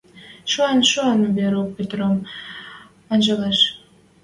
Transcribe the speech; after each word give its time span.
Шоэн-шоэн 0.51 1.21
Верук 1.35 1.69
Петрӹм 1.77 2.15
анжалеш. 3.11 3.59